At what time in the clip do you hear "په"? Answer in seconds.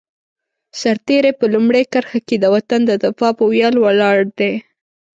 1.39-1.45, 3.37-3.43